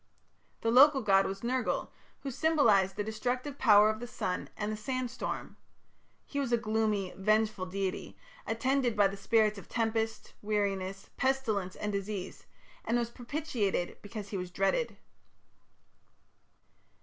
[0.61, 1.91] The local god was Nergal,
[2.21, 5.57] who symbolized the destructive power of the sun and the sand storm;
[6.25, 8.17] he was a gloomy, vengeful deity,
[8.47, 12.47] attended by the spirits of tempest, weariness, pestilence, and disease,
[12.83, 14.97] and was propitiated because he was dreaded.